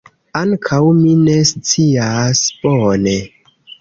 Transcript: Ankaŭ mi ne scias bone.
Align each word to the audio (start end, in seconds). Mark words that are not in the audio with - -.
Ankaŭ 0.39 0.79
mi 1.01 1.11
ne 1.27 1.35
scias 1.49 2.41
bone. 2.63 3.15